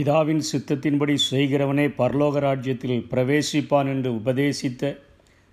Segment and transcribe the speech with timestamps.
[0.00, 4.92] பிதாவின் சித்தத்தின்படி செய்கிறவனே பரலோக ராஜ்யத்தில் பிரவேசிப்பான் என்று உபதேசித்த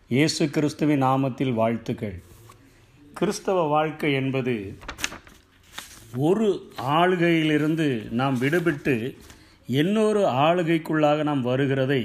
[0.09, 2.15] இயேசு கிறிஸ்துவின் நாமத்தில் வாழ்த்துக்கள்.
[3.13, 4.55] கிறிஸ்தவ வாழ்க்கை என்பது
[6.15, 6.47] ஒரு
[6.99, 7.87] ஆளுகையிலிருந்து
[8.19, 8.95] நாம் விடுபட்டு
[9.79, 12.01] இன்னொரு ஆளுகைக்குள்ளாக நாம் வருகிறதை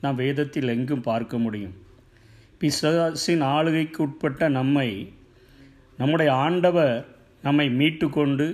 [0.00, 1.76] நாம் வேதத்தில் எங்கும் பார்க்க முடியும்.
[2.58, 4.88] பிசாசின் ஆளுகைக்கு உட்பட்ட நம்மை
[5.96, 6.96] நம்முடைய ஆண்டவர்
[7.42, 8.48] நம்மை மீட்டு கொண்டு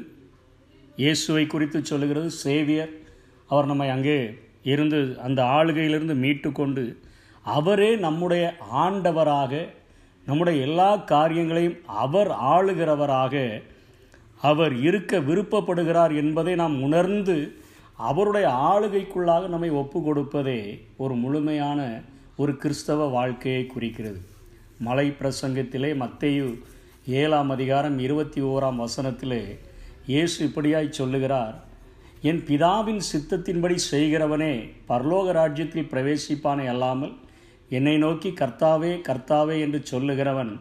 [0.96, 3.02] இயேசுவை குறித்து சொல்கிறது சேவியர்
[3.46, 4.18] அவர் நம்மை அங்கே
[4.62, 6.84] இருந்து அந்த ஆளுகையிலிருந்து மீட்டு கொண்டு
[7.42, 8.44] அவரே நம்முடைய
[8.74, 9.68] ஆண்டவராக
[10.26, 13.62] நம்முடைய எல்லா காரியங்களையும் அவர் ஆளுகிறவராக
[14.40, 17.36] அவர் இருக்க விருப்பப்படுகிறார் என்பதை நாம் உணர்ந்து
[17.96, 21.80] அவருடைய ஆளுகைக்குள்ளாக நம்மை ஒப்பு கொடுப்பதே ஒரு முழுமையான
[22.36, 24.20] ஒரு கிறிஸ்தவ வாழ்க்கையை குறிக்கிறது.
[24.78, 26.48] மலை பிரசங்கத்திலே மத்தையு
[27.06, 29.58] ஏழாம் அதிகாரம் இருபத்தி ஓராம் வசனத்திலே
[30.06, 31.54] இயேசு இப்படியாய் சொல்லுகிறார்
[32.28, 34.52] என் பிதாவின் சித்தத்தின்படி செய்கிறவனே
[34.88, 37.12] பரலோக ராஜ்யத்தில் பிரவேசிப்பானே அல்லாமல்
[37.68, 40.52] என்னை நோக்கி கர்த்தாவே கர்த்தாவே என்று சொல்லுகிறவன்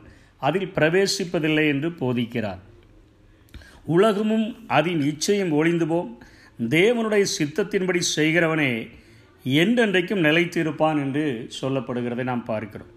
[0.41, 2.61] அதில் பிரவேசிப்பதில்லை என்று போதிக்கிறார்.
[3.95, 4.47] உலகமும்
[4.77, 6.11] அதன் இச்சையும் ஒளிந்து போம்.
[6.75, 8.71] தேவனுடைய சித்தத்தின்படி செய்கிறவனே
[9.45, 11.25] என்றென்றைக்கும் நிலைத்திருப்பான் என்று
[11.61, 12.91] சொல்லப்படுகிறதை நாம் பார்க்கிறோம்.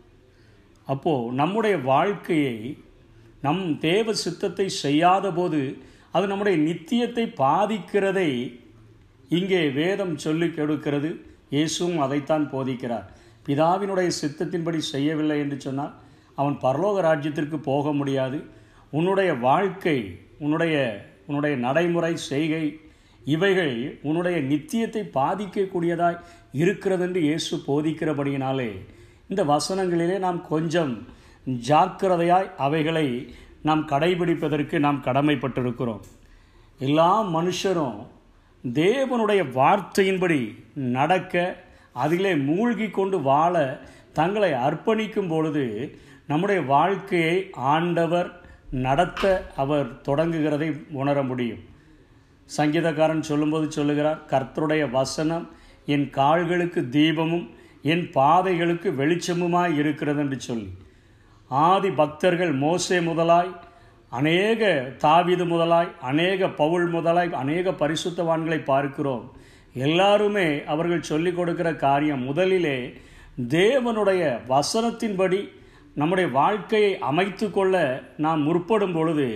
[0.89, 2.56] அப்போது நம்முடைய வாழ்க்கையை
[3.41, 5.61] நம் தேவ சித்தத்தை செய்யாத போது
[6.17, 8.31] அது நம்முடைய நித்தியத்தை பாதிக்கிறதை
[9.36, 11.11] இங்கே வேதம் சொல்லி கெடுக்கிறது.
[11.55, 13.06] இயேசுவும் அதைத்தான் போதிக்கிறார்.
[13.47, 15.94] பிதாவினுடைய சித்தத்தின்படி செய்யவில்லை என்று சொன்னால்
[16.41, 18.39] அவன் பரலோக ராஜ்யத்திற்கு போக முடியாது.
[18.98, 19.98] உன்னுடைய வாழ்க்கை
[20.44, 20.75] உன்னுடைய
[21.28, 22.64] உன்னுடைய நடைமுறை செய்கை
[23.34, 23.77] இவைகள்
[24.09, 26.19] உன்னுடைய நித்தியத்தை பாதிக்கக்கூடியதாய்
[26.61, 28.70] இருக்கிறது என்று இயேசு போதிக்கிறபடியினாலே
[29.31, 30.92] இந்த வசனங்களிலே நாம் கொஞ்சம்
[31.69, 33.06] ஜாக்கிரதையாய் அவைகளை
[33.67, 36.05] நாம் கடைபிடிப்பதற்கு நாம் கடமைப்பட்டிருக்கிறோம்.
[36.86, 37.98] எல்லா மனுஷரும்
[38.81, 40.41] தேவனுடைய வார்த்தையின்படி
[40.97, 41.34] நடக்க
[42.05, 43.55] அதிலே மூழ்கி கொண்டு வாழ
[44.19, 45.65] தங்களை அர்ப்பணிக்கும் பொழுது
[46.31, 47.37] நம்முடைய வாழ்க்கையை
[47.75, 48.28] ஆண்டவர்
[48.87, 49.25] நடத்த
[49.62, 50.69] அவர் தொடங்குகிறதை
[51.00, 51.62] உணர முடியும்.
[52.56, 55.47] சங்கீதக்காரன் சொல்லும்போது சொல்லுகிறார் கர்த்தருடைய வசனம்
[55.94, 57.47] என் கால்களுக்கு தீபமும்
[57.93, 60.71] என் பாதைகளுக்கு வெளிச்சமுமாய் இருக்கிறது என்று சொல்லி.
[61.49, 63.51] ஆதி பக்தர்கள் மோசே முதலாய்
[64.11, 69.33] அநேக தாவிது முதலாய் அநேக பவுல் முதலாய் அநேக பரிசுத்தவான்களை பார்க்கிறோம்.
[69.75, 72.93] எல்லாருமே அவர்கள் சொல்லிக் கொடுக்கிற காரியம் முதலிலே
[73.49, 75.49] தேவனுடைய வசனத்தின்படி
[75.97, 77.75] நம்முடைய வாழ்க்கையை அமைத்து கொள்ள
[78.17, 79.29] நாம் முற்படும் பொழுது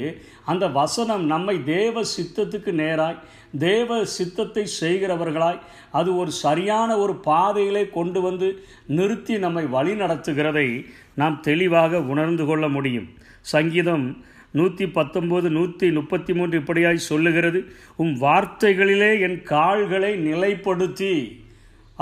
[0.44, 3.20] அந்த வசனம் நம்மை தேவ சித்தத்துக்கு நேராய்
[3.58, 5.60] தேவ சித்தத்தை செய்கிறவர்களாய்
[5.90, 8.48] அது ஒரு சரியான ஒரு பாதையிலே கொண்டு வந்து
[8.86, 10.68] நிறுத்தி நம்மை வழி நடத்துகிறதை
[11.14, 13.08] நாம் தெளிவாக உணர்ந்து கொள்ள முடியும்.
[13.40, 14.04] சங்கீதம்
[14.52, 17.60] நூற்றி பத்தொம்போது நூற்றி முப்பத்தி மூன்று இப்படியாய் சொல்லுகிறது
[17.96, 21.12] உம் வார்த்தைகளிலே என் கால்களை நிலைப்படுத்தி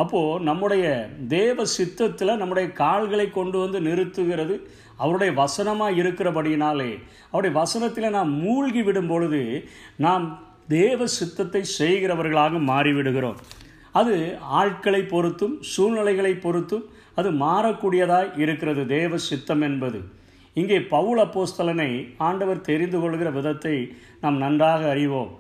[0.01, 0.85] அப்போது நம்முடைய
[1.37, 4.57] தேவ சித்தத்தில் நம்முடைய கால்களை கொண்டு வந்து நிறுத்துகிறது.
[5.03, 6.91] அவருடைய வசனமாக இருக்கிறபடியினாலே
[7.31, 9.43] அவருடைய வசனத்தில் நாம் மூழ்கி விடும் பொழுது
[10.07, 10.27] நாம்
[10.77, 13.39] தேவ சித்தத்தை செய்கிறவர்களாக மாறிவிடுகிறோம்.
[14.01, 14.15] அது
[14.61, 16.87] ஆட்களை பொறுத்தும் சூழ்நிலைகளை பொறுத்தும்
[17.21, 20.01] அது மாறக்கூடியதாக இருக்கிறது தேவ சித்தம் என்பது.
[20.61, 21.91] இங்கே பவுல் அப்போஸ்தலனை
[22.29, 23.77] ஆண்டவர் தெரிந்து கொள்கிற விதத்தை
[24.23, 25.33] நாம் நன்றாக அறிவோம்.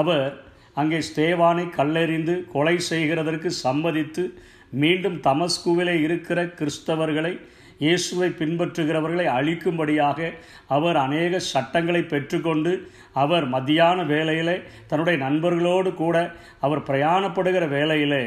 [0.00, 0.28] அவர்
[0.76, 4.24] அங்கே ஸ்தேவானை கல்லெறிந்து கொலை செய்கிறதற்கு சம்மதித்து
[4.72, 7.32] மீண்டும் தமஸ்குவிலே இருக்கிற கிறிஸ்தவர்களை
[7.78, 10.30] இயேசுவை பின்பற்றுகிறவர்களை அழிக்கும்படியாக
[10.76, 12.72] அவர் அநேக சட்டங்களை பெற்றுக்கொண்டு
[13.12, 14.54] அவர் மத்தியான வேலையிலே
[14.86, 16.16] தன்னுடைய நண்பர்களோடு கூட
[16.60, 18.22] அவர் பிரயாணப்படுகிற வேலையிலே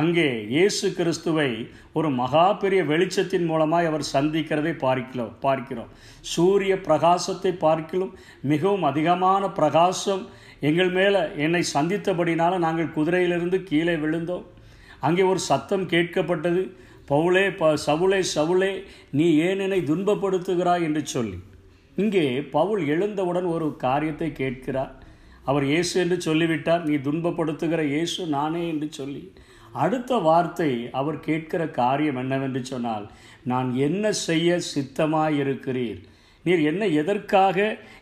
[0.00, 1.50] அங்கே இயேசு கிறிஸ்துவை
[1.92, 5.90] ஒரு மகா பெரிய வெளிச்சத்தின் மூலமாய் அவர் சந்திக்கிறதை பார்க்கிறோம் பார்க்கிறோம்.
[6.20, 10.22] சூரிய பிரகாசத்தை பார்க்கிலும் மிகவும் அதிகமான பிரகாசம்
[10.60, 14.46] எங்கள் மேலே என்னை சந்தித்தபடினால நாங்கள் குதிரையிலிருந்து கீழே விழுந்தோம்.
[15.00, 16.62] அங்கே ஒரு சத்தம் கேட்கப்பட்டது.
[17.10, 18.72] பவுளே ப சவுளே சவுளே
[19.18, 21.38] நீ ஏன் என்னை துன்பப்படுத்துகிறாய் என்று சொல்லி.
[21.96, 22.24] இங்கே
[22.56, 24.92] பவுல் எழுந்தவுடன் ஒரு காரியத்தை கேட்கிறார்.
[25.48, 29.22] அவர் இயேசு என்று சொல்லிவிட்டார் நீ துன்பப்படுத்துகிற இயேசு நானே என்று சொல்லி.
[29.82, 30.70] அடுத்த வார்த்தை
[31.00, 33.04] அவர் கேட்கிற காரியம் என்னவென்று சொன்னால்
[33.50, 36.00] நான் என்ன செய்ய சித்தமாயிருக்கிறீர்?
[36.44, 37.58] நீர் என்ன எதற்காக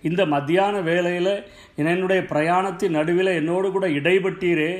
[0.09, 1.35] இந்த மத்தியான வேலையில்
[1.83, 4.73] என்னுடைய பிரயாணத்தின் நடுவில் என்னோடு கூட இடைப்பட்டீரே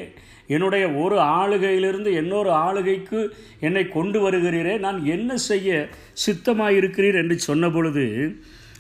[0.49, 3.21] என்னுடைய ஒரு ஆளுகையிலிருந்து இன்னொரு ஆளுகைக்கு
[3.67, 5.89] என்னை கொண்டு வருகிறீரே நான் என்ன செய்ய
[6.25, 8.07] சித்தமாயிருக்கிறீர் என்று சொன்ன பொழுது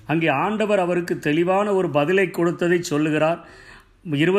[0.07, 3.41] அங்கே ஆண்டவர் அவருக்கு தெளிவான ஒரு பதிலை கொடுத்ததை சொல்லுகிறார்.
[4.25, 4.39] இருவ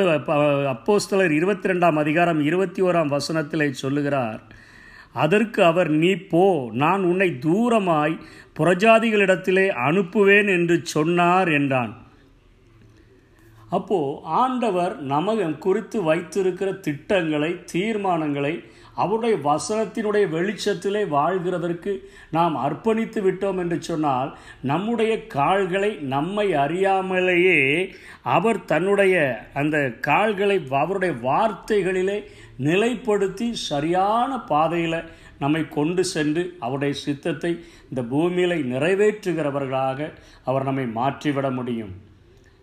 [0.73, 4.39] அப்போஸ்தலர் இருபத்தி ரெண்டாம் அதிகாரம் இருபத்தி ஓராம் வசனத்தில் சொல்லுகிறார்
[5.23, 6.45] அதற்கு அவர் நீ போ
[6.83, 8.15] நான் உன்னை தூரமாய்
[8.59, 11.93] புறஜாதிகளிடத்திலே அனுப்புவேன் என்று சொன்னார் என்றான்.
[13.69, 18.53] அப்போது ஆண்டவர் நமகம் குறித்து வைத்திருக்கிற திட்டங்களை தீர்மானங்களை
[18.93, 21.91] அவருடைய வசனத்தினுடைய வெளிச்சத்திலே வாழ்கிறதற்கு
[22.29, 27.59] நாம் அர்ப்பணித்து விட்டோம் என்று சொன்னால் நம்முடைய கால்களை நம்மை அறியாமலேயே
[28.21, 29.15] அவர் தன்னுடைய
[29.53, 32.23] அந்த கால்களை அவருடைய வார்த்தைகளிலே
[32.63, 35.01] நிலைப்படுத்தி சரியான பாதையில்
[35.39, 37.51] நம்மை கொண்டு சென்று அவருடைய சித்தத்தை
[37.89, 40.09] இந்த பூமியில் நிறைவேற்றுகிறவர்களாக
[40.43, 41.93] அவர் நம்மை மாற்றிவிட முடியும்.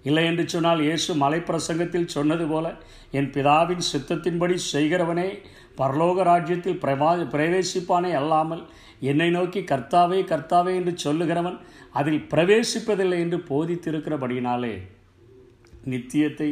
[0.06, 2.66] இல்லை என்று சொன்னால் இயேசு மலைப்பிரசங்கத்தில் சொன்னது போல
[3.12, 5.28] என் பிதாவின் சித்தத்தின்படி செய்கிறவனே
[5.78, 8.62] பரலோக ராஜ்யத்தில் பிரவா பிரவேசிப்பானே அல்லாமல்
[9.02, 11.58] என்னை நோக்கி கர்த்தாவே கர்த்தாவே என்று சொல்லுகிறவன்
[11.92, 14.74] அதில் பிரவேசிப்பதில்லை என்று போதித்திருக்கிறபடியினாலே
[15.84, 16.50] நித்தியத்தை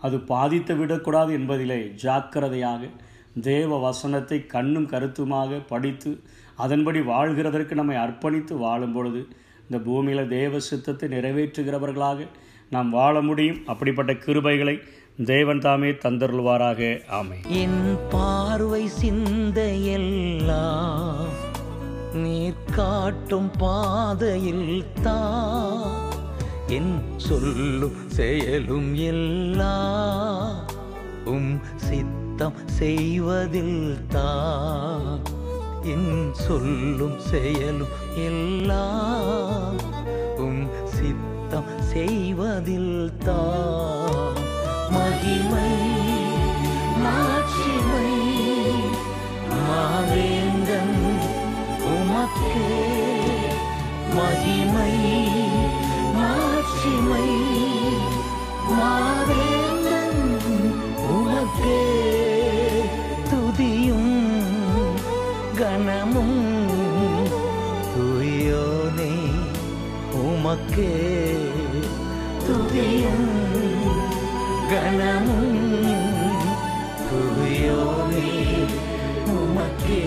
[0.00, 2.88] அது பாதித்து விடக்கூடாது என்பதிலே ஜாக்கிரதையாக
[3.42, 6.10] தேவ வசனத்தை கண்ணும் கருத்துமாக படித்து
[6.58, 9.20] அதன்படி வாழ்கிறதற்கு நம்மை அர்ப்பணித்து வாழும் பொழுது
[9.66, 12.26] இந்த பூமியில் தேவ சித்தத்தை நிறைவேற்றுகிறவர்களாக
[12.72, 14.80] நாம் வாழ முடியும் அப்படிப்பட்ட கிருபைகளை
[15.24, 17.00] தேவன் தாமே தந்தருள்வாராக.
[17.10, 19.58] ஆமை என் பார்வை சிந்தையெல்லாம்
[22.14, 25.18] நீர் காட்டும் பாதையில் தா
[26.68, 30.66] என் சொல்லும் செயலும் எல்லாம்
[31.24, 34.30] உம் சித்தம் செய்வதில் தா
[35.84, 37.92] என் சொல்லும் செயலும்
[38.26, 39.80] எல்லாம்
[41.52, 42.94] சித்தம் செய்வதில்
[43.24, 44.38] தான்
[44.94, 45.72] மகிமை
[47.02, 48.12] மாட்சிமை
[49.58, 50.96] மாவேந்தன்
[51.92, 52.70] உமக்கே
[54.16, 54.92] மகிமை.
[70.52, 70.94] മക്കേ
[72.46, 73.20] തുതിയും
[74.70, 75.46] ഗണമും
[77.08, 77.78] തുയോ
[78.10, 78.32] നീ
[79.34, 80.02] ഉമക്കേ.